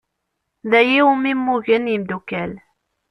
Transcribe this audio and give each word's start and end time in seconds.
D 0.69 0.71
aya 0.79 0.93
iwmi 1.01 1.31
mmugen 1.37 1.85
yimdukal. 1.91 2.51